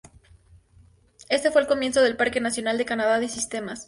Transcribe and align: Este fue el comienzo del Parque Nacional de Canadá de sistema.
Este 1.29 1.51
fue 1.51 1.61
el 1.61 1.67
comienzo 1.67 2.01
del 2.01 2.17
Parque 2.17 2.41
Nacional 2.41 2.79
de 2.79 2.85
Canadá 2.85 3.19
de 3.19 3.29
sistema. 3.29 3.75